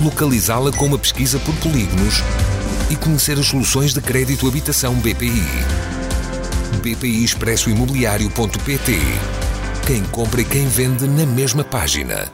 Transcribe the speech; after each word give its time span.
localizá-la 0.00 0.72
com 0.72 0.86
uma 0.86 0.98
pesquisa 0.98 1.38
por 1.40 1.54
polígonos 1.56 2.22
e 2.90 2.96
conhecer 2.96 3.38
as 3.38 3.46
soluções 3.46 3.92
de 3.92 4.00
crédito 4.00 4.48
habitação 4.48 4.94
BPI. 4.94 5.44
BPI 6.82 7.24
Expresso 7.24 7.68
Imobiliário.pt 7.68 8.92
Quem 9.86 10.02
compra 10.04 10.40
e 10.40 10.44
quem 10.44 10.66
vende 10.66 11.06
na 11.06 11.26
mesma 11.26 11.62
página. 11.62 12.32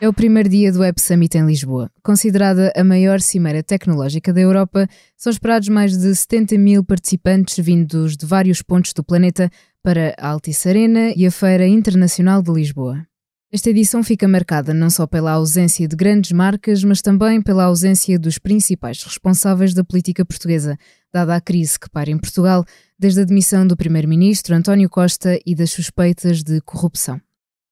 É 0.00 0.08
o 0.08 0.12
primeiro 0.12 0.48
dia 0.48 0.72
do 0.72 0.80
Web 0.80 1.00
Summit 1.00 1.38
em 1.38 1.46
Lisboa. 1.46 1.88
Considerada 2.02 2.72
a 2.76 2.82
maior 2.82 3.20
cimeira 3.20 3.62
tecnológica 3.62 4.32
da 4.32 4.40
Europa, 4.40 4.88
são 5.16 5.30
esperados 5.30 5.68
mais 5.68 5.96
de 5.96 6.14
70 6.14 6.58
mil 6.58 6.84
participantes 6.84 7.64
vindos 7.64 8.16
de 8.16 8.26
vários 8.26 8.62
pontos 8.62 8.92
do 8.92 9.04
planeta 9.04 9.48
para 9.80 10.12
a 10.18 10.30
Altice 10.30 10.68
Arena 10.68 11.12
e 11.16 11.24
a 11.24 11.30
Feira 11.30 11.66
Internacional 11.66 12.42
de 12.42 12.52
Lisboa. 12.52 13.06
Esta 13.54 13.68
edição 13.68 14.02
fica 14.02 14.26
marcada 14.26 14.72
não 14.72 14.88
só 14.88 15.06
pela 15.06 15.32
ausência 15.32 15.86
de 15.86 15.94
grandes 15.94 16.32
marcas, 16.32 16.82
mas 16.82 17.02
também 17.02 17.42
pela 17.42 17.64
ausência 17.64 18.18
dos 18.18 18.38
principais 18.38 19.02
responsáveis 19.02 19.74
da 19.74 19.84
política 19.84 20.24
portuguesa, 20.24 20.78
dada 21.12 21.36
a 21.36 21.40
crise 21.40 21.78
que 21.78 21.90
para 21.90 22.10
em 22.10 22.16
Portugal, 22.16 22.64
desde 22.98 23.20
a 23.20 23.24
demissão 23.24 23.66
do 23.66 23.76
primeiro-ministro 23.76 24.54
António 24.54 24.88
Costa 24.88 25.38
e 25.44 25.54
das 25.54 25.70
suspeitas 25.70 26.42
de 26.42 26.62
corrupção. 26.62 27.20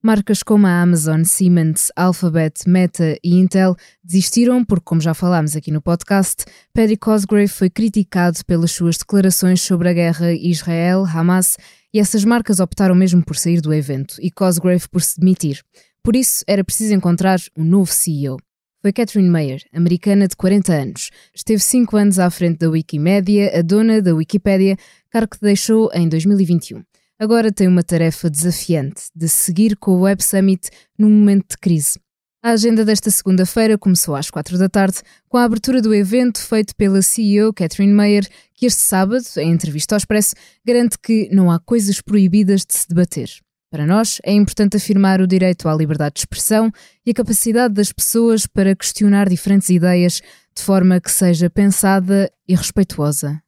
Marcas 0.02 0.42
como 0.42 0.66
a 0.66 0.80
Amazon, 0.80 1.24
Siemens, 1.24 1.92
Alphabet, 1.94 2.66
Meta 2.66 3.18
e 3.22 3.34
Intel 3.34 3.76
desistiram 4.02 4.64
porque, 4.64 4.86
como 4.86 4.98
já 4.98 5.12
falámos 5.12 5.54
aqui 5.54 5.70
no 5.70 5.82
podcast, 5.82 6.46
Paddy 6.72 6.96
Cosgrave 6.96 7.48
foi 7.48 7.68
criticado 7.68 8.38
pelas 8.46 8.70
suas 8.70 8.96
declarações 8.96 9.60
sobre 9.60 9.90
a 9.90 9.92
guerra 9.92 10.32
Israel-Hamas 10.32 11.58
e 11.92 12.00
essas 12.00 12.24
marcas 12.24 12.60
optaram 12.60 12.94
mesmo 12.94 13.22
por 13.22 13.36
sair 13.36 13.60
do 13.60 13.74
evento 13.74 14.14
e 14.22 14.30
Cosgrave 14.30 14.88
por 14.88 15.02
se 15.02 15.20
demitir. 15.20 15.60
Por 16.02 16.16
isso, 16.16 16.42
era 16.46 16.64
preciso 16.64 16.94
encontrar 16.94 17.38
um 17.54 17.62
novo 17.62 17.92
CEO. 17.92 18.38
Foi 18.80 18.94
Catherine 18.94 19.28
Mayer, 19.28 19.62
americana 19.70 20.26
de 20.26 20.34
40 20.34 20.72
anos. 20.72 21.10
Esteve 21.34 21.60
5 21.60 21.94
anos 21.98 22.18
à 22.18 22.30
frente 22.30 22.60
da 22.60 22.70
Wikimedia, 22.70 23.52
a 23.54 23.60
dona 23.60 24.00
da 24.00 24.14
Wikipédia, 24.14 24.78
cargo 25.10 25.32
que 25.32 25.42
deixou 25.42 25.90
em 25.92 26.08
2021 26.08 26.82
agora 27.20 27.52
tem 27.52 27.68
uma 27.68 27.82
tarefa 27.82 28.30
desafiante 28.30 29.02
de 29.14 29.28
seguir 29.28 29.76
com 29.76 29.90
o 29.92 30.00
Web 30.00 30.24
Summit 30.24 30.70
num 30.98 31.10
momento 31.10 31.50
de 31.50 31.58
crise. 31.58 32.00
A 32.42 32.52
agenda 32.52 32.82
desta 32.82 33.10
segunda-feira 33.10 33.76
começou 33.76 34.16
às 34.16 34.30
quatro 34.30 34.56
da 34.56 34.70
tarde, 34.70 35.02
com 35.28 35.36
a 35.36 35.44
abertura 35.44 35.82
do 35.82 35.94
evento 35.94 36.40
feito 36.40 36.74
pela 36.74 37.02
CEO 37.02 37.52
Catherine 37.52 37.92
Mayer, 37.92 38.26
que 38.54 38.64
este 38.64 38.80
sábado, 38.80 39.22
em 39.36 39.52
entrevista 39.52 39.94
ao 39.94 39.98
Expresso, 39.98 40.34
garante 40.64 40.96
que 40.98 41.28
não 41.30 41.50
há 41.50 41.60
coisas 41.60 42.00
proibidas 42.00 42.64
de 42.64 42.72
se 42.72 42.88
debater. 42.88 43.28
Para 43.70 43.86
nós, 43.86 44.18
é 44.24 44.32
importante 44.32 44.78
afirmar 44.78 45.20
o 45.20 45.26
direito 45.26 45.68
à 45.68 45.74
liberdade 45.74 46.14
de 46.14 46.20
expressão 46.20 46.72
e 47.04 47.10
a 47.10 47.14
capacidade 47.14 47.74
das 47.74 47.92
pessoas 47.92 48.46
para 48.46 48.74
questionar 48.74 49.28
diferentes 49.28 49.68
ideias 49.68 50.22
de 50.56 50.62
forma 50.62 50.98
que 50.98 51.10
seja 51.10 51.50
pensada 51.50 52.32
e 52.48 52.54
respeituosa. 52.54 53.42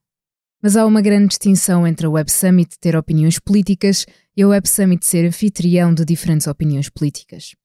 Mas 0.63 0.77
há 0.77 0.87
uma 0.87 1.01
grande 1.01 1.27
distinção 1.27 1.85
entre 1.85 2.07
a 2.07 2.11
Web 2.11 2.31
Summit 2.31 2.79
ter 2.79 2.95
opiniões 2.95 3.37
políticas 3.41 4.07
e 4.37 4.43
a 4.45 4.49
Web 4.49 4.69
Summit 4.69 5.05
ser 5.05 5.27
anfitrião 5.27 5.93
de 5.93 6.05
diferentes 6.05 6.47
opiniões 6.47 6.89
políticas. 6.89 7.57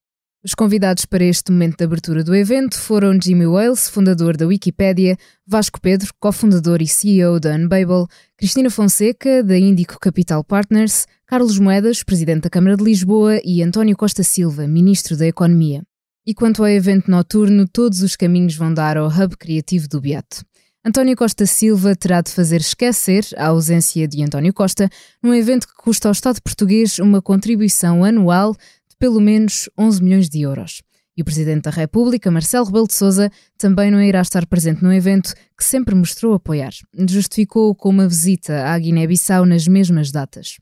Os 0.43 0.55
convidados 0.55 1.05
para 1.05 1.23
este 1.23 1.51
momento 1.51 1.77
de 1.77 1.83
abertura 1.83 2.23
do 2.23 2.33
evento 2.33 2.75
foram 2.75 3.19
Jimmy 3.21 3.45
Wales, 3.45 3.87
fundador 3.87 4.35
da 4.35 4.47
Wikipédia, 4.47 5.15
Vasco 5.45 5.79
Pedro, 5.79 6.11
cofundador 6.19 6.81
e 6.81 6.87
CEO 6.87 7.39
da 7.39 7.53
Unbabel, 7.53 8.07
Cristina 8.35 8.69
Fonseca, 8.71 9.43
da 9.43 9.59
Índico 9.59 9.99
Capital 9.99 10.43
Partners, 10.43 11.05
Carlos 11.27 11.59
Moedas, 11.59 12.01
presidente 12.01 12.43
da 12.43 12.49
Câmara 12.49 12.75
de 12.75 12.83
Lisboa 12.83 13.39
e 13.43 13.61
António 13.61 13.95
Costa 13.95 14.23
Silva, 14.23 14.67
ministro 14.67 15.15
da 15.15 15.27
Economia. 15.27 15.83
E 16.25 16.33
quanto 16.33 16.63
ao 16.63 16.69
evento 16.69 17.11
noturno, 17.11 17.67
todos 17.67 18.01
os 18.01 18.15
caminhos 18.15 18.55
vão 18.55 18.73
dar 18.73 18.97
ao 18.97 19.07
Hub 19.07 19.37
Criativo 19.37 19.87
do 19.87 20.01
Beato. 20.01 20.43
António 20.85 21.17
Costa 21.17 21.45
Silva 21.45 21.95
terá 21.95 22.21
de 22.21 22.31
fazer 22.31 22.61
esquecer 22.61 23.25
a 23.35 23.47
ausência 23.47 24.07
de 24.07 24.23
António 24.23 24.53
Costa 24.53 24.89
num 25.21 25.33
evento 25.33 25.67
que 25.67 25.75
custa 25.75 26.07
ao 26.07 26.11
Estado 26.11 26.41
português 26.41 26.97
uma 26.99 27.21
contribuição 27.21 28.03
anual 28.03 28.53
de 28.53 28.95
pelo 28.97 29.19
menos 29.19 29.69
11 29.77 30.03
milhões 30.03 30.29
de 30.29 30.41
euros. 30.41 30.81
E 31.17 31.21
o 31.21 31.25
Presidente 31.25 31.63
da 31.63 31.71
República, 31.71 32.29
Marcelo 32.29 32.65
Rebelo 32.65 32.87
de 32.87 32.93
Sousa, 32.93 33.31
também 33.57 33.89
não 33.89 34.01
irá 34.01 34.21
estar 34.21 34.45
presente 34.45 34.83
no 34.83 34.93
evento 34.93 35.33
que 35.57 35.63
sempre 35.63 35.95
mostrou 35.95 36.35
apoiar. 36.35 36.71
Justificou 37.09 37.73
com 37.73 37.89
uma 37.89 38.07
visita 38.07 38.65
à 38.67 38.77
Guiné-Bissau 38.77 39.45
nas 39.45 39.67
mesmas 39.67 40.11
datas 40.11 40.57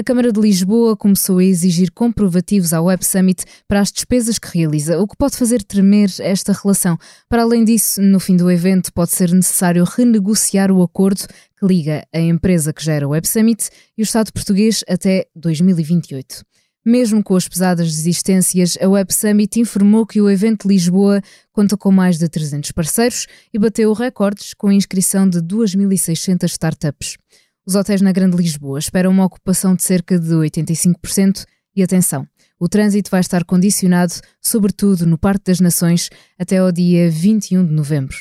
a 0.00 0.02
Câmara 0.02 0.32
de 0.32 0.40
Lisboa 0.40 0.96
começou 0.96 1.36
a 1.36 1.44
exigir 1.44 1.90
comprovativos 1.90 2.72
ao 2.72 2.86
Web 2.86 3.04
Summit 3.04 3.44
para 3.68 3.80
as 3.80 3.92
despesas 3.92 4.38
que 4.38 4.56
realiza, 4.56 4.98
o 4.98 5.06
que 5.06 5.14
pode 5.14 5.36
fazer 5.36 5.62
tremer 5.62 6.08
esta 6.20 6.54
relação. 6.54 6.96
Para 7.28 7.42
além 7.42 7.66
disso, 7.66 8.00
no 8.00 8.18
fim 8.18 8.34
do 8.34 8.50
evento, 8.50 8.90
pode 8.94 9.10
ser 9.10 9.30
necessário 9.30 9.84
renegociar 9.84 10.72
o 10.72 10.82
acordo 10.82 11.26
que 11.28 11.66
liga 11.66 12.02
a 12.14 12.18
empresa 12.18 12.72
que 12.72 12.82
gera 12.82 13.06
o 13.06 13.10
Web 13.10 13.28
Summit 13.28 13.68
e 13.98 14.00
o 14.00 14.04
Estado 14.04 14.32
português 14.32 14.82
até 14.88 15.26
2028. 15.36 16.46
Mesmo 16.82 17.22
com 17.22 17.36
as 17.36 17.46
pesadas 17.46 17.94
desistências, 17.94 18.78
a 18.80 18.88
Web 18.88 19.12
Summit 19.12 19.60
informou 19.60 20.06
que 20.06 20.18
o 20.18 20.30
evento 20.30 20.66
de 20.66 20.72
Lisboa 20.72 21.20
conta 21.52 21.76
com 21.76 21.92
mais 21.92 22.16
de 22.16 22.26
300 22.26 22.72
parceiros 22.72 23.26
e 23.52 23.58
bateu 23.58 23.92
recordes 23.92 24.54
com 24.54 24.68
a 24.68 24.74
inscrição 24.74 25.28
de 25.28 25.40
2.600 25.40 26.44
startups. 26.44 27.18
Os 27.66 27.74
hotéis 27.74 28.00
na 28.00 28.12
Grande 28.12 28.36
Lisboa 28.36 28.78
esperam 28.78 29.10
uma 29.10 29.24
ocupação 29.24 29.74
de 29.74 29.82
cerca 29.82 30.18
de 30.18 30.34
85% 30.34 31.44
e 31.74 31.82
atenção, 31.82 32.26
o 32.62 32.68
trânsito 32.68 33.10
vai 33.10 33.20
estar 33.20 33.42
condicionado, 33.42 34.12
sobretudo 34.38 35.06
no 35.06 35.16
Parque 35.16 35.46
das 35.46 35.60
Nações, 35.60 36.10
até 36.38 36.58
ao 36.58 36.70
dia 36.70 37.10
21 37.10 37.64
de 37.64 37.72
novembro. 37.72 38.18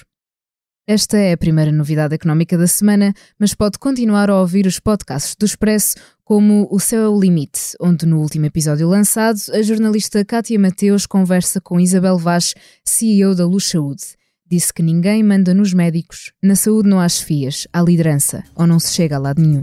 Esta 0.88 1.18
é 1.18 1.34
a 1.34 1.38
primeira 1.38 1.74
novidade 1.74 2.16
económica 2.16 2.58
da 2.58 2.66
semana, 2.66 3.14
mas 3.38 3.54
pode 3.54 3.78
continuar 3.78 4.30
a 4.30 4.40
ouvir 4.40 4.66
os 4.66 4.80
podcasts 4.80 5.36
do 5.38 5.46
Expresso, 5.46 5.96
como 6.24 6.70
O 6.72 6.80
Céu 6.80 7.02
é 7.02 7.10
o 7.10 7.20
Limite, 7.20 7.76
onde 7.82 8.06
no 8.06 8.22
último 8.22 8.46
episódio 8.46 8.88
lançado, 8.88 9.40
a 9.52 9.62
jornalista 9.62 10.24
Kátia 10.24 10.58
Mateus 10.58 11.06
conversa 11.06 11.60
com 11.60 11.80
Isabel 11.80 12.18
Vaz, 12.18 12.56
CEO 12.86 13.36
da 13.36 13.46
Luz 13.46 13.68
Saúde. 13.68 14.19
Disse 14.50 14.74
que 14.74 14.82
ninguém 14.82 15.22
manda 15.22 15.54
nos 15.54 15.76
médicos, 15.76 16.32
na 16.42 16.56
saúde 16.56 16.90
não 16.90 17.00
há 17.00 17.08
chefias, 17.08 17.68
há 17.72 17.84
liderança, 17.84 18.44
ou 18.56 18.66
não 18.66 18.80
se 18.80 18.92
chega 18.94 19.16
a 19.16 19.20
lado 19.20 19.40
nenhum. 19.40 19.62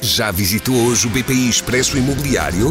Já 0.00 0.30
visitou 0.30 0.76
hoje 0.76 1.08
o 1.08 1.10
BPI 1.10 1.48
Expresso 1.48 1.98
Imobiliário? 1.98 2.70